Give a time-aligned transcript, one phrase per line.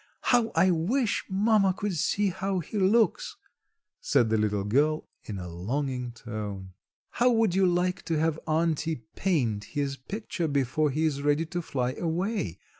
[0.33, 3.35] How I wish mamma could see how he looks,"
[3.99, 6.73] said the little girl in a longing tone.
[7.11, 11.61] "How would you like to have auntie paint his picture before he is ready to
[11.61, 12.57] fly away?"